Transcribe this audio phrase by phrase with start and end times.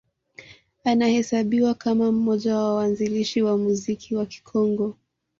[0.83, 4.97] Anahesabiwa kama mmoja wa waanzilishi wa muziki wa Kikongo